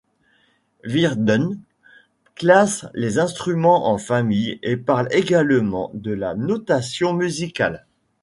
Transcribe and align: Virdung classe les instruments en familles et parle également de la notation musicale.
Virdung 0.83 1.59
classe 2.33 2.87
les 2.95 3.19
instruments 3.19 3.85
en 3.87 3.99
familles 3.99 4.57
et 4.63 4.75
parle 4.75 5.07
également 5.11 5.91
de 5.93 6.09
la 6.11 6.33
notation 6.33 7.13
musicale. 7.13 7.85